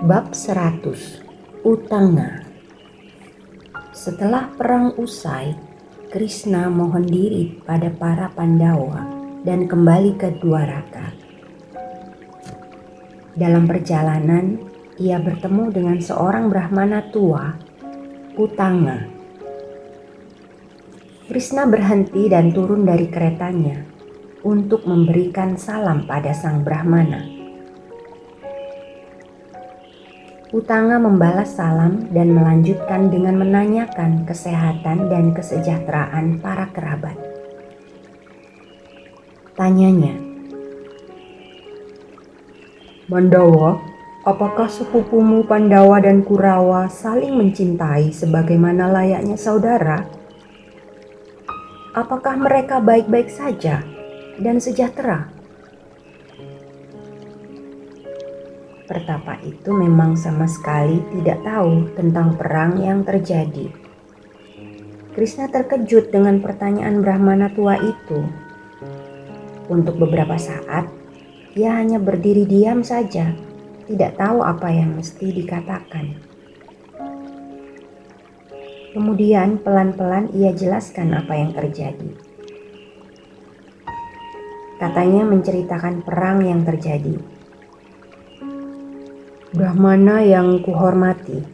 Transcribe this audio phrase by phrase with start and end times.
[0.00, 2.40] Bab 100 Utanga
[3.92, 5.52] Setelah perang usai,
[6.08, 9.06] Krishna mohon diri pada para Pandawa
[9.44, 11.12] dan kembali ke Dwaraka.
[13.36, 14.58] Dalam perjalanan,
[14.96, 17.56] ia bertemu dengan seorang Brahmana tua,
[18.40, 19.04] Utanga.
[21.28, 23.86] Krishna berhenti dan turun dari keretanya
[24.42, 27.39] untuk memberikan salam pada sang Brahmana.
[30.50, 37.14] Utanga membalas salam dan melanjutkan dengan menanyakan kesehatan dan kesejahteraan para kerabat.
[39.54, 40.18] Tanyanya,
[43.06, 43.78] Mandawa,
[44.26, 50.02] apakah sepupumu Pandawa dan Kurawa saling mencintai sebagaimana layaknya saudara?
[51.94, 53.86] Apakah mereka baik-baik saja
[54.42, 55.39] dan sejahtera?
[58.90, 63.70] Pertapa itu memang sama sekali tidak tahu tentang perang yang terjadi.
[65.14, 68.26] Krishna terkejut dengan pertanyaan Brahmana tua itu.
[69.70, 70.90] Untuk beberapa saat,
[71.54, 73.30] ia hanya berdiri diam saja,
[73.86, 76.18] tidak tahu apa yang mesti dikatakan.
[78.90, 82.10] Kemudian pelan-pelan ia jelaskan apa yang terjadi.
[84.82, 87.38] Katanya menceritakan perang yang terjadi
[89.60, 91.44] Brahmana yang kuhormati,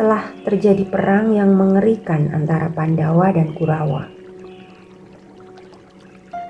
[0.00, 4.08] telah terjadi perang yang mengerikan antara Pandawa dan Kurawa.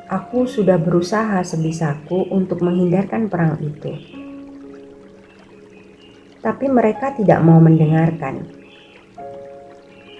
[0.06, 3.90] Aku sudah berusaha sebisaku untuk menghindarkan perang itu.
[6.38, 8.46] Tapi mereka tidak mau mendengarkan.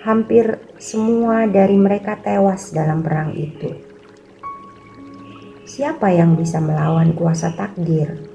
[0.03, 3.79] Hampir semua dari mereka tewas dalam perang itu.
[5.63, 8.34] Siapa yang bisa melawan kuasa takdir?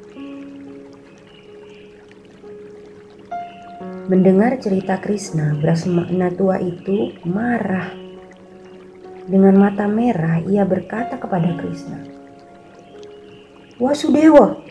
[4.09, 7.94] Mendengar cerita Krishna, Brahmana tua itu marah.
[9.30, 12.09] Dengan mata merah, ia berkata kepada Krishna,
[13.78, 14.66] Wasudewa,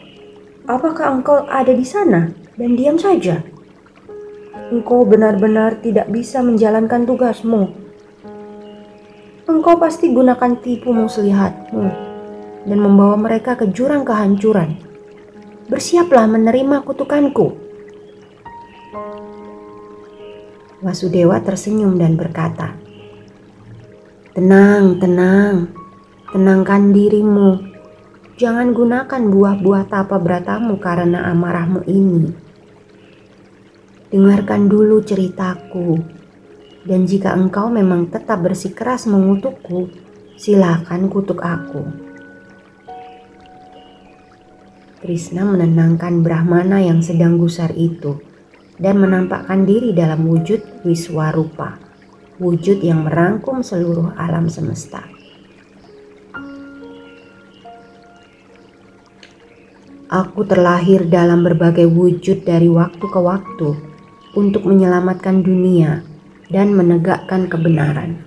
[0.67, 3.47] apakah engkau ada di sana dan diam saja?
[4.75, 7.71] Engkau benar-benar tidak bisa menjalankan tugasmu.
[9.47, 11.87] Engkau pasti gunakan tipu muslihatmu
[12.67, 14.83] dan membawa mereka ke jurang kehancuran.
[15.71, 17.68] Bersiaplah menerima kutukanku.
[20.79, 22.79] Wasudewa tersenyum dan berkata,
[24.31, 25.75] Tenang, tenang,
[26.31, 27.59] tenangkan dirimu.
[28.39, 32.31] Jangan gunakan buah-buah tapa beratamu karena amarahmu ini.
[34.15, 35.99] Dengarkan dulu ceritaku,
[36.87, 39.91] dan jika engkau memang tetap bersikeras mengutukku,
[40.39, 41.91] silakan kutuk aku.
[45.03, 48.28] Krishna menenangkan Brahmana yang sedang gusar itu
[48.79, 51.79] dan menampakkan diri dalam wujud Wiswarupa,
[52.39, 55.03] wujud yang merangkum seluruh alam semesta.
[60.09, 63.77] Aku terlahir dalam berbagai wujud dari waktu ke waktu
[64.33, 66.01] untuk menyelamatkan dunia
[66.49, 68.25] dan menegakkan kebenaran.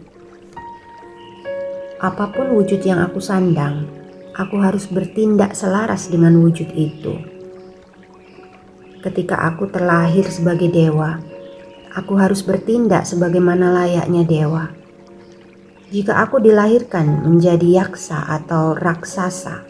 [1.97, 3.89] Apa pun wujud yang aku sandang,
[4.37, 7.30] aku harus bertindak selaras dengan wujud itu
[9.01, 11.17] ketika aku terlahir sebagai dewa,
[11.91, 14.65] aku harus bertindak sebagaimana layaknya dewa.
[15.91, 19.67] Jika aku dilahirkan menjadi yaksa atau raksasa,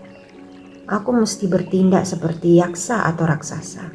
[0.86, 3.90] aku mesti bertindak seperti yaksa atau raksasa.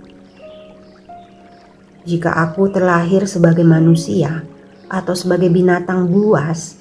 [2.02, 4.42] Jika aku terlahir sebagai manusia
[4.90, 6.78] atau sebagai binatang buas,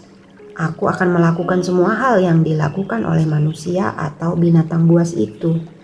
[0.58, 5.75] aku akan melakukan semua hal yang dilakukan oleh manusia atau binatang buas itu.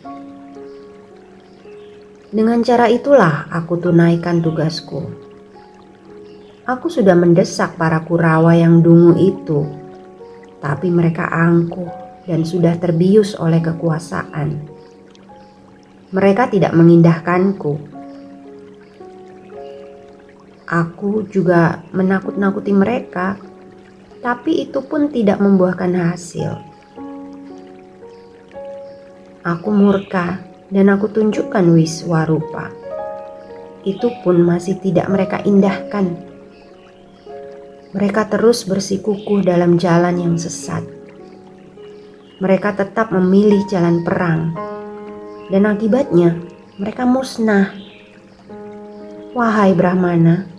[2.31, 5.03] Dengan cara itulah aku tunaikan tugasku.
[6.63, 9.67] Aku sudah mendesak para Kurawa yang dungu itu,
[10.63, 11.91] tapi mereka angkuh
[12.23, 14.63] dan sudah terbius oleh kekuasaan.
[16.15, 17.75] Mereka tidak mengindahkanku.
[20.71, 23.35] Aku juga menakut-nakuti mereka,
[24.23, 26.55] tapi itu pun tidak membuahkan hasil.
[29.43, 32.71] Aku murka dan aku tunjukkan wiswarupa.
[33.85, 36.17] Itu pun masih tidak mereka indahkan.
[37.91, 41.01] Mereka terus bersikukuh dalam jalan yang sesat
[42.41, 44.57] mereka tetap memilih jalan perang,
[45.53, 46.41] dan akibatnya
[46.81, 47.69] mereka musnah.
[49.37, 50.49] Wahai Brahmana,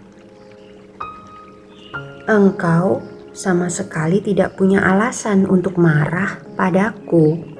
[2.30, 3.02] engkau
[3.34, 7.51] sama sekali tidak punya alasan untuk marah padaku.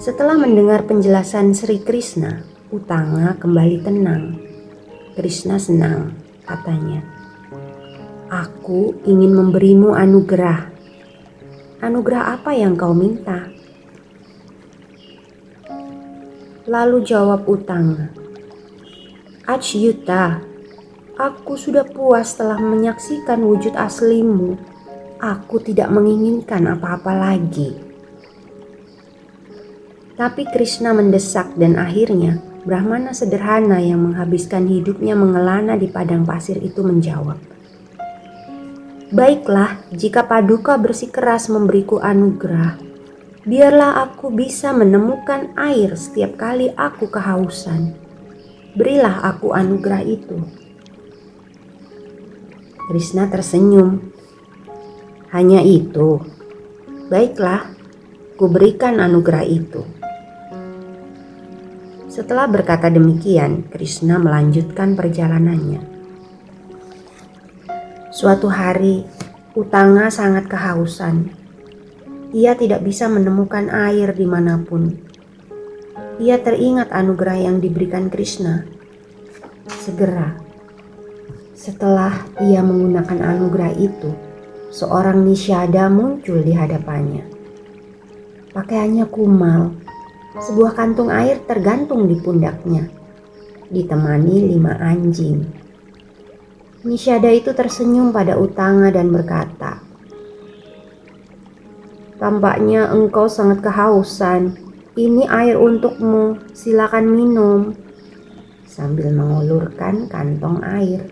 [0.00, 2.40] Setelah mendengar penjelasan Sri Krishna,
[2.72, 4.40] Utanga kembali tenang.
[5.12, 6.16] Krishna senang,
[6.48, 7.04] katanya.
[8.32, 10.72] Aku ingin memberimu anugerah
[11.84, 13.52] anugerah apa yang kau minta?
[16.64, 18.08] Lalu jawab Utang,
[19.44, 20.40] Acyuta,
[21.20, 24.56] aku sudah puas telah menyaksikan wujud aslimu.
[25.20, 27.89] Aku tidak menginginkan apa-apa lagi.
[30.20, 36.84] Tapi Krishna mendesak dan akhirnya Brahmana sederhana yang menghabiskan hidupnya mengelana di padang pasir itu
[36.84, 37.40] menjawab,
[39.10, 42.76] Baiklah, jika Paduka bersikeras memberiku anugerah,
[43.48, 47.96] biarlah aku bisa menemukan air setiap kali aku kehausan.
[48.76, 50.38] Berilah aku anugerah itu.
[52.92, 54.14] Krishna tersenyum.
[55.34, 56.22] Hanya itu.
[57.10, 57.72] Baiklah,
[58.38, 59.99] ku berikan anugerah itu.
[62.10, 65.78] Setelah berkata demikian, Krishna melanjutkan perjalanannya.
[68.10, 69.06] Suatu hari,
[69.54, 71.30] Utanga sangat kehausan.
[72.34, 74.90] Ia tidak bisa menemukan air di mana pun.
[76.18, 78.66] Ia teringat anugerah yang diberikan Krishna.
[79.70, 80.34] Segera,
[81.54, 84.10] setelah ia menggunakan anugerah itu,
[84.74, 87.22] seorang nisyada muncul di hadapannya.
[88.50, 89.79] Pakaiannya kumal,
[90.38, 92.86] sebuah kantung air tergantung di pundaknya,
[93.66, 95.42] ditemani lima anjing.
[96.86, 99.84] Nisyada itu tersenyum pada Utanga dan berkata,
[102.20, 104.52] Tampaknya engkau sangat kehausan.
[104.92, 107.60] Ini air untukmu, silakan minum.
[108.68, 111.08] Sambil mengulurkan kantong air.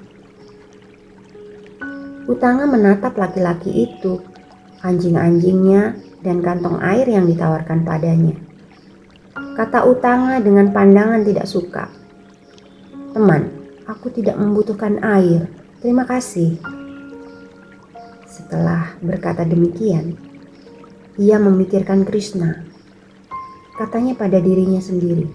[2.29, 4.21] Utanga menatap laki-laki itu,
[4.85, 8.48] anjing-anjingnya, dan kantong air yang ditawarkan padanya.
[9.59, 11.91] Kata Utanga dengan pandangan tidak suka.
[13.11, 13.51] Teman,
[13.91, 15.51] aku tidak membutuhkan air.
[15.83, 16.63] Terima kasih.
[18.23, 20.15] Setelah berkata demikian,
[21.19, 22.71] ia memikirkan Krishna.
[23.75, 25.27] Katanya pada dirinya sendiri,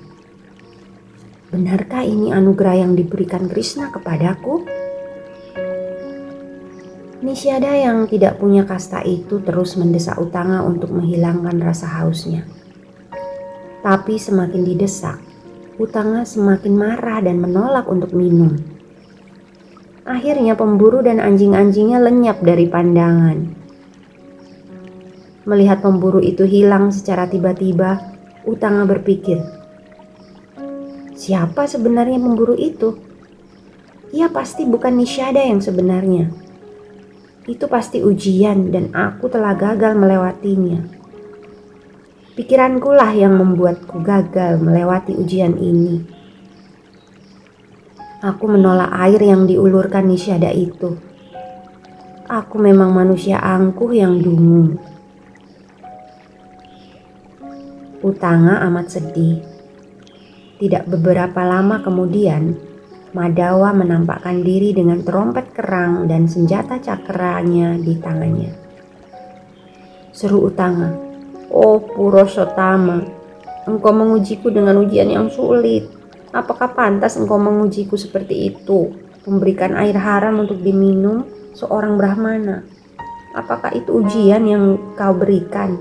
[1.51, 4.63] "Benarkah ini anugerah yang diberikan Krishna kepadaku?"
[7.19, 12.62] Nisyada yang tidak punya kasta itu terus mendesak Utanga untuk menghilangkan rasa hausnya.
[13.83, 15.19] Tapi semakin didesak,
[15.75, 18.55] Utanga semakin marah dan menolak untuk minum.
[20.07, 23.37] Akhirnya pemburu dan anjing-anjingnya lenyap dari pandangan.
[25.43, 27.99] Melihat pemburu itu hilang secara tiba-tiba,
[28.47, 29.43] Utanga berpikir,
[31.19, 32.95] siapa sebenarnya pemburu itu?
[34.15, 36.31] Ia pasti bukan Nishada yang sebenarnya.
[37.43, 41.02] Itu pasti ujian dan aku telah gagal melewatinya.
[42.33, 46.01] Pikiranku lah yang membuatku gagal melewati ujian ini.
[48.25, 50.97] Aku menolak air yang diulurkan Nisyada itu.
[52.25, 54.81] Aku memang manusia angkuh yang dungu.
[58.01, 59.45] Utanga amat sedih.
[60.57, 62.57] Tidak beberapa lama kemudian,
[63.13, 68.57] Madawa menampakkan diri dengan trompet kerang dan senjata cakranya di tangannya.
[70.09, 71.12] Seru Utanga,
[71.53, 73.05] Oh Purosotama,
[73.69, 75.85] engkau mengujiku dengan ujian yang sulit.
[76.33, 78.89] Apakah pantas engkau mengujiku seperti itu?
[79.29, 82.65] Memberikan air haram untuk diminum seorang Brahmana.
[83.37, 85.77] Apakah itu ujian yang kau berikan?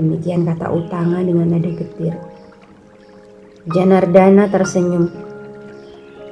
[0.00, 2.16] Demikian kata Utanga dengan nada getir.
[3.68, 5.12] Janardana tersenyum.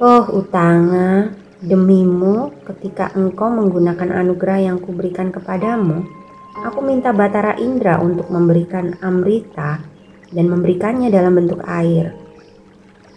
[0.01, 1.29] Oh Utanga,
[1.61, 6.24] demimu ketika engkau menggunakan anugerah yang kuberikan kepadamu,
[6.63, 9.83] aku minta Batara Indra untuk memberikan Amrita
[10.31, 12.15] dan memberikannya dalam bentuk air.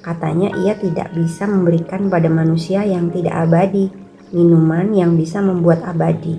[0.02, 3.90] Katanya ia tidak bisa memberikan pada manusia yang tidak abadi
[4.33, 6.38] minuman yang bisa membuat abadi.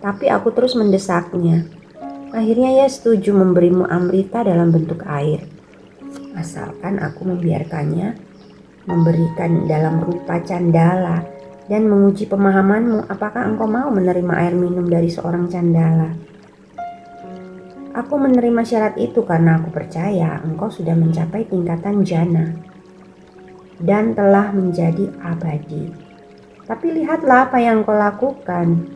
[0.00, 1.66] Tapi aku terus mendesaknya.
[2.30, 5.46] Akhirnya ia setuju memberimu Amrita dalam bentuk air.
[6.36, 8.12] Asalkan aku membiarkannya
[8.84, 11.24] memberikan dalam rupa candala
[11.66, 16.14] dan menguji pemahamanmu apakah engkau mau menerima air minum dari seorang candala.
[17.96, 22.52] Aku menerima syarat itu karena aku percaya engkau sudah mencapai tingkatan jana
[23.80, 25.90] dan telah menjadi abadi.
[26.66, 28.94] Tapi lihatlah apa yang kau lakukan.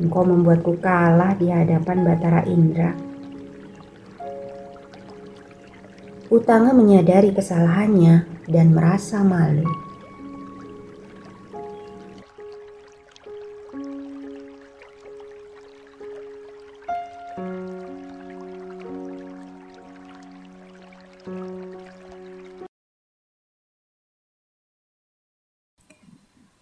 [0.00, 2.96] Engkau membuatku kalah di hadapan Batara Indra.
[6.32, 9.89] Utanga menyadari kesalahannya dan merasa malu.